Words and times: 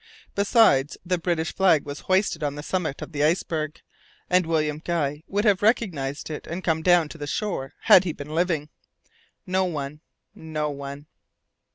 Besides, 0.33 0.97
the 1.05 1.19
British 1.19 1.53
flag 1.53 1.85
was 1.85 1.99
hoisted 1.99 2.41
on 2.43 2.55
the 2.55 2.63
summit 2.63 3.03
of 3.03 3.11
the 3.11 3.23
iceberg, 3.23 3.79
and 4.31 4.47
William 4.47 4.81
Guy 4.83 5.21
would 5.27 5.45
have 5.45 5.61
recognized 5.61 6.31
it 6.31 6.47
and 6.47 6.63
come 6.63 6.81
down 6.81 7.07
to 7.09 7.19
the 7.19 7.27
shore 7.27 7.73
had 7.81 8.03
he 8.03 8.11
been 8.11 8.33
living. 8.33 8.69
No 9.45 9.63
one. 9.65 10.01
No 10.33 10.71
one. 10.71 11.05